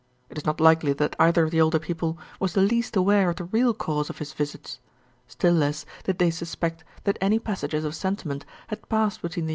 [0.31, 3.35] It is not likely that either of the older people was the least aware of
[3.35, 4.79] the real cause of his visits;
[5.27, 9.47] still less did they suspect that any passages of sentiment had passed between the young
[9.47, 9.49] people.